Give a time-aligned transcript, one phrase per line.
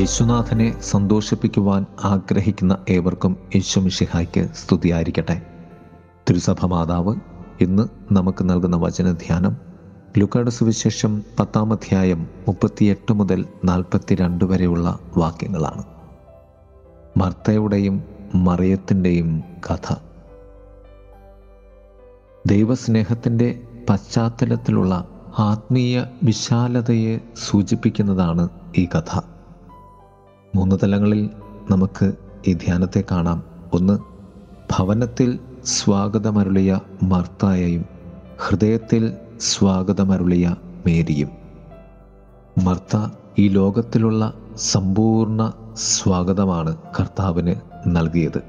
[0.00, 5.42] യേശുനാഥനെ സന്തോഷിപ്പിക്കുവാൻ ആഗ്രഹിക്കുന്ന ഏവർക്കും യേശുമിഷിഹായ്ക്ക് സ്തുതിയായിരിക്കട്ടെ.
[6.30, 7.16] തിരുസഭ മാതാവ്
[7.60, 9.56] ഇന്ന് നമുക്ക് നൽകുന്ന വചനധ്യാനം
[10.18, 15.84] ലുക്കാട് സുവിശേഷം പത്താം അധ്യായം മുപ്പത്തിയെട്ട് മുതൽ നാൽപ്പത്തിരണ്ട് വരെയുള്ള വാക്യങ്ങളാണ്.
[17.16, 18.04] മർത്തയുടെയും
[18.34, 19.94] മറിയത്തിന്റെയും കഥ.
[22.46, 27.18] ദൈവസ്നേഹത്തിന്റെ പശ്ചാത്തലത്തിലുള്ള ആത്മീയ വിശാലതയെ
[27.50, 28.48] സൂചിപ്പിക്കുന്നതാണ്
[28.78, 29.20] ഈ കഥ.
[30.54, 31.30] മൂന്ന് തലങ്ങളിൽ
[31.70, 32.12] നമുക്ക്
[32.48, 33.42] ഈ ധ്യാനത്തെ കാണാം.
[33.72, 33.98] ഒന്ന്
[34.72, 37.84] ഭവനത്തിൽ സ്വാഗതമരുളിയ മർത്തായയും
[38.38, 41.28] ഹൃദയത്തിൽ സ്വാഗതമരുളിയ മേരിയും.
[42.64, 47.54] മർത്ത ഈ ലോകത്തിലുള്ള സമ്പൂർണ സ്വാഗതമാണ് കർത്താവിന്
[47.86, 48.42] നൽകിയത്.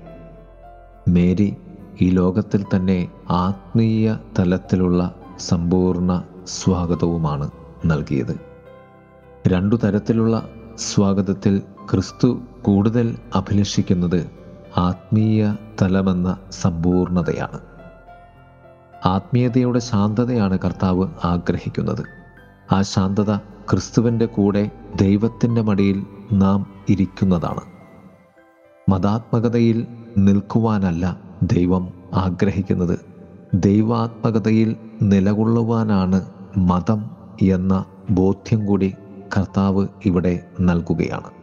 [1.07, 1.55] മേരി
[2.01, 7.51] ഈ ലോകത്തിൽ തന്നെ ആത്മീയ തലത്തിലുള്ള സമ്പൂർണ സ്വാഗതവുമാണ്
[7.85, 8.39] നൽകിയത്.
[9.47, 14.31] രണ്ടു തരത്തിലുള്ള സ്വാഗതത്തിൽ ക്രിസ്തു കൂടുതൽ അഭിലഷിക്കുന്നത്
[14.77, 17.59] ആത്മീയ തലമെന്ന സമ്പൂർണതയാണ്.
[19.05, 22.03] ആത്മീയതയുടെ ശാന്തതയാണ് കർത്താവ് ആഗ്രഹിക്കുന്നത്.
[22.71, 27.61] ആ ശാന്തത ക്രിസ്തുവിന്റെ കൂടെ ദൈവത്തിന്റെ മടിയിൽ നാം ഇരിക്കുന്നതാണ്.
[28.89, 32.99] മതാത്മകതയിൽ നിൽക്കുവാനല്ല ദൈവം ആഗ്രഹിക്കുന്നത്.
[33.53, 36.25] ദൈവാത്മകതയിൽ നിലകൊള്ളുവാനാണ്
[36.57, 37.09] മതം
[37.41, 38.93] എന്ന ബോധ്യം കൂടി
[39.37, 41.40] കർത്താവ് ഇവിടെ നൽകുകയാണ്.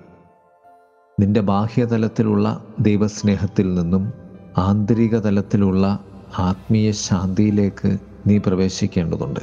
[1.21, 4.13] നിന്റെ ബാഹ്യതലത്തിലുള്ള ദൈവസ്നേഹത്തിൽ നിന്നും
[4.59, 6.05] ആന്തരിക തലത്തിലുള്ള
[6.39, 9.41] ആത്മീയ ശാന്തിയിലേക്ക് നീ പ്രവേശിക്കേണ്ടതുണ്ട്.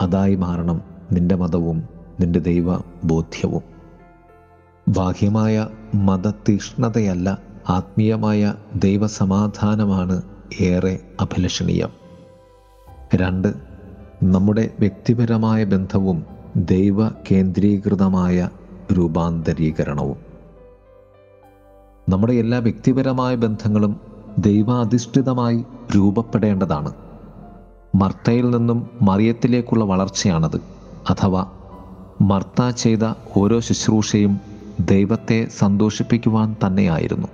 [0.00, 1.88] അതായി മാറണം നിന്റെ മതവും
[2.20, 3.62] നിന്റെ ദൈവ ബോധ്യവും
[4.88, 10.22] ബാഹ്യമായ മതതീഷ്ണതയല്ല ആത്മീയമായ ദൈവസമാധാനമാണ്
[10.60, 11.88] ഏറെ അഭിലഷണീയം.
[13.14, 13.54] രണ്ട്
[14.22, 16.26] നമ്മുടെ വ്യക്തിപരമായ ബന്ധവും
[16.56, 18.48] ദൈവ കേന്ദ്രീകൃതമായ
[18.92, 20.23] രൂപാന്തരീകരണവും.
[22.08, 23.96] നമ്മുടെ എല്ലാ വ്യക്തിപരമായ ബന്ധങ്ങളും
[24.38, 25.64] ദൈവാധിഷ്ഠിതമായി
[25.96, 26.92] രൂപപ്പെടേണ്ടതാണ്.
[27.94, 30.60] മർത്തയിൽ നിന്നും മറിയത്തിലേക്കുള്ള വളർച്ചയാണത്.
[31.10, 31.46] അഥവാ
[32.20, 34.40] മർത്ത ചെയ്ത ഓരോ ശുശ്രൂഷയും
[34.80, 37.28] ദൈവത്തെ സന്തോഷിപ്പിക്കുവാൻ തന്നെയായിരുന്നു.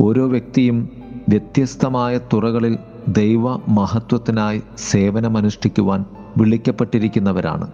[0.00, 0.88] ഓരോ വ്യക്തിയും
[1.28, 6.04] വ്യത്യസ്തമായ തുറകളിൽ ദൈവ മഹത്വത്തിനായി സേവനമനുഷ്ഠിക്കുവാൻ
[6.36, 7.70] വിളിക്കപ്പെട്ടിരിക്കുന്നവരാണ്.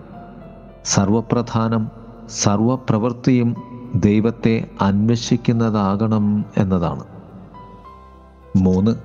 [0.84, 1.88] സർവപ്രധാനം
[2.28, 3.56] സർവപ്രവൃത്തിയും
[3.94, 7.04] ദൈവത്തെ അന്വേഷിക്കുന്നതാകണം എന്നതാണ്.
[8.56, 8.96] മൂന്ന്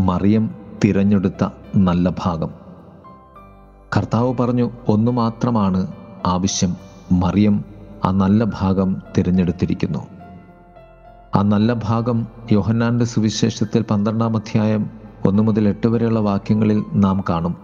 [0.00, 0.50] മറിയം
[0.84, 2.50] തിരഞ്ഞെടുത്ത നല്ല ഭാഗം.
[3.96, 5.86] കർത്താവ് പറഞ്ഞു ഒന്നു മാത്രമാണ്
[6.26, 6.76] ആവശ്യം.
[7.12, 7.64] മറിയം
[8.04, 10.06] ആ നല്ല ഭാഗം തിരഞ്ഞെടുത്തിരിക്കുന്നു.
[11.36, 14.90] ആ നല്ല ഭാഗം യോഹന്നാന്റെ സുവിശേഷത്തിൽ പന്ത്രണ്ടാം അധ്യായം
[15.26, 17.56] ഒന്ന് മുതൽ എട്ട് വരെയുള്ള വാക്യങ്ങളിൽ നാം കാണും.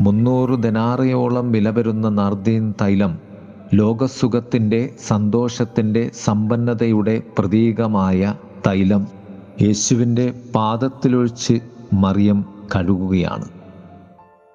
[0.00, 3.33] മുന്നൂറ് ദനാറയോളം വില വരുന്ന നർദീൻ തൈലം
[3.72, 8.34] ലോകസുഖത്തിന്റെ സന്തോഷത്തിന്റെ സമ്പന്നതയുടെ പ്രതീകമായ
[8.66, 9.06] തൈലം
[9.62, 11.60] യേശുവിന്റെ പാദത്തിലൊഴിച്ച്
[11.92, 12.44] മറിയം
[12.74, 13.46] കഴുകുകയാണ്.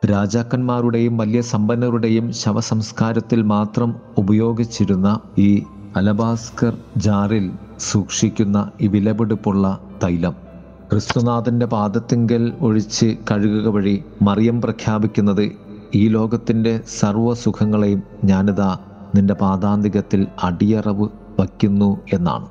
[0.05, 5.63] രാജാക്കന്മാരുടെയും വലിയ സമ്പന്നരുടെയും ശവസംസ്കാരത്തിൽ മാത്രം ഉപയോഗിച്ചിരുന്ന ഈ
[5.95, 10.35] അലബാസ്കർ ജാറിൽ സൂക്ഷിക്കുന്ന ഈ വിലപിടിപ്പുള്ള തൈലം
[10.91, 15.51] ക്രിസ്തുനാഥന്റെ പാദത്തിങ്കൽ ഒഴിച്ച് കഴുകുക വഴി മറിയം പ്രഖ്യാപിക്കുന്നത്
[15.95, 18.79] ഈ ലോകത്തിന്റെ സർവസുഖങ്ങളെയും ഞാനിതാ
[19.15, 21.07] നിന്റെ പാതാന്തികത്തിൽ അടിയറവ്
[21.39, 22.47] വയ്ക്കുന്നു എന്നാണ്.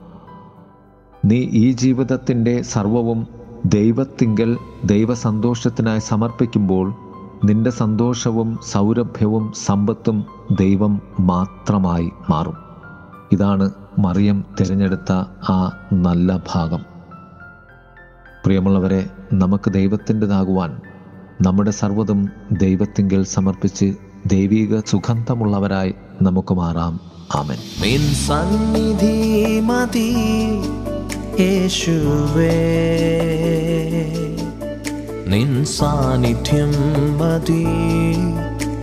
[1.24, 3.26] നീ ഈ ജീവിതത്തിന്റെ സർവവും
[3.66, 6.94] ദൈവത്തിങ്കൽ ദൈവസന്തോഷത്തിനായി സമർപ്പിക്കുമ്പോൾ
[7.44, 10.24] നിന്റെ സന്തോഷവും സൗരഭ്യവും സമ്പത്തും
[10.60, 12.54] ദൈവം മാത്രമായി മാറും.
[13.32, 15.12] ഇതാണ് മറിയം തിരഞ്ഞെടുത്ത
[15.50, 16.84] ആ നല്ല ഭാഗം.
[18.44, 20.80] പ്രിയമുള്ളവരെ നമുക്ക് ദൈവത്തിന്റെതാകുവാൻ
[21.42, 23.94] നമ്മുടെ സർവതും ദൈവത്തിങ്കൽ സമർപ്പിച്ച്
[24.26, 27.00] ദൈവിക സുഗന്ധമുള്ളവരായി നമുക്ക് മാറാം.
[27.34, 27.56] ആമൻ.
[27.82, 30.14] നിൻ സന്നിധി മതി
[31.40, 32.54] യേശുവേ.
[35.26, 36.72] നിൻ സാന്നിധ്യം
[37.18, 37.66] മതി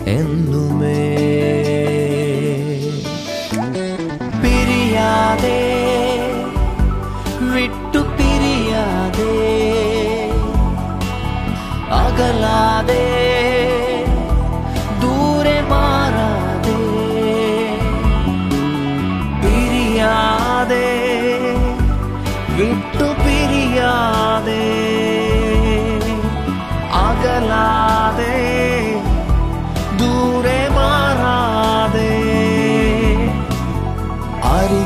[0.10, 1.16] എന്നുമേ.
[4.44, 5.62] പിരിയാതെ
[7.42, 9.34] വിട്ടു പിരിയാതെ
[11.92, 13.25] അകലാതെ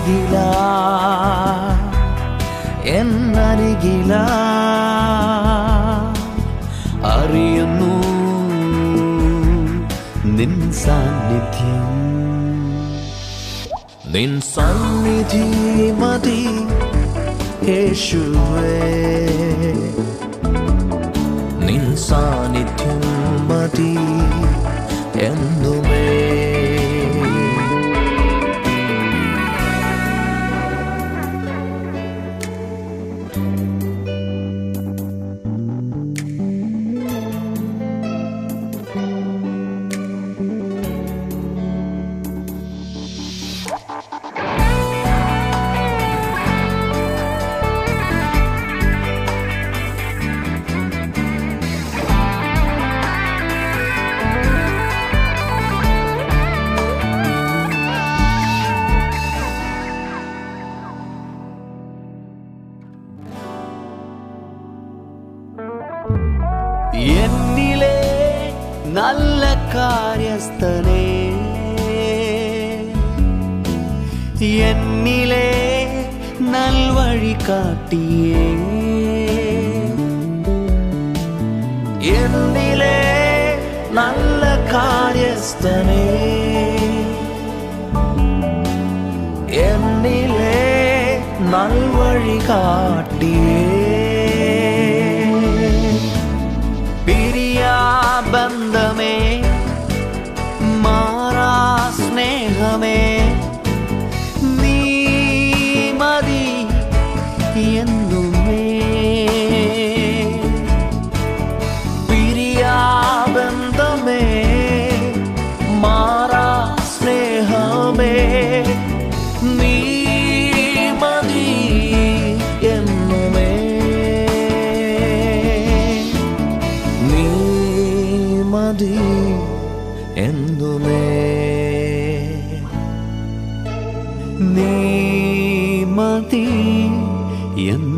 [0.10, 0.38] അരികില
[2.86, 4.16] എന്നരികില.
[7.06, 7.96] അറിയുന്നു
[10.26, 11.90] നിൻ സാന്നിധ്യം.
[14.14, 16.48] നിൻ സന്നിധി മതി
[17.72, 18.82] യേശുവേ.
[21.60, 23.02] നിൻ സാന്നിധ്യം
[23.50, 23.98] മതി
[76.54, 78.48] நல்வழி காட்டியே
[82.18, 82.98] என்னிலே
[83.92, 86.06] நல்ல காரியஸ்தனே.
[89.68, 90.58] என்னிலே
[91.54, 93.79] நல்வழி காட்டியே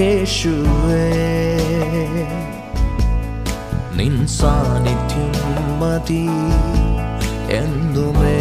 [0.00, 1.12] യേശുവേ.
[3.96, 5.34] നിൻ സാന്നിധ്യം
[5.80, 6.26] മതി
[7.52, 8.40] എന്നുമേ.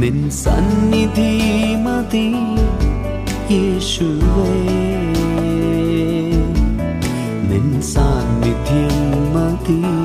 [0.00, 2.34] നിൻ സന്നിധി മതി
[3.54, 4.50] യേശുവേ.
[7.50, 9.95] നിൻ സാന്നിധ്യം മതി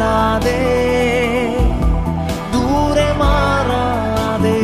[0.00, 0.58] അകലാതെ
[2.52, 4.58] ദൂരെ മാറാതെ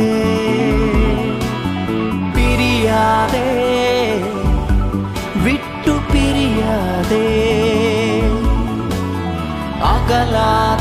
[2.35, 3.49] പിരിയാതെ
[5.45, 7.25] വിട്ടു പിരിയാതെ
[9.91, 10.74] അകലാതെ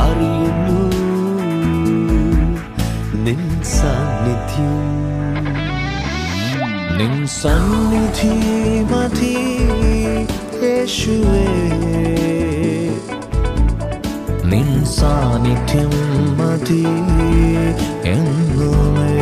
[0.00, 0.80] അറിയുന്നു
[3.24, 4.76] നിൻ സാന്നിധ്യം
[6.98, 8.32] നിൻ സന്നിധി
[8.90, 9.34] മതി
[10.62, 11.44] യേശുവേ
[14.52, 15.92] നിൻ സാന്നിധ്യം
[16.40, 16.82] മതി
[18.12, 19.14] എന്നുമേ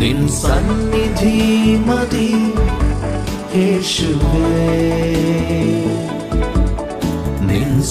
[0.00, 1.36] നിൻ സന്നിധി
[1.88, 2.28] മതി
[3.56, 4.64] യേശുവേ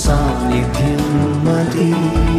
[0.05, 0.13] 少
[0.47, 0.95] 年天
[1.43, 2.34] 马地。